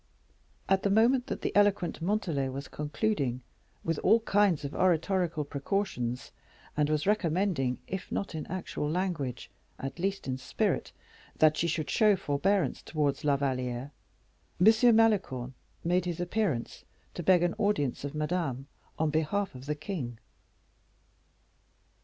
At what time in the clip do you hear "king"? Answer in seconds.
19.75-20.17